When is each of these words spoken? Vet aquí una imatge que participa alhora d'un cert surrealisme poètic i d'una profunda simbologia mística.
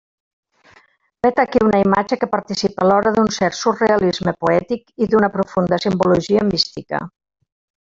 Vet 1.27 1.41
aquí 1.43 1.61
una 1.65 1.81
imatge 1.83 2.19
que 2.23 2.31
participa 2.37 2.83
alhora 2.87 3.13
d'un 3.19 3.31
cert 3.37 3.59
surrealisme 3.61 4.37
poètic 4.47 5.07
i 5.07 5.13
d'una 5.15 5.33
profunda 5.39 5.83
simbologia 5.89 6.51
mística. 6.53 7.09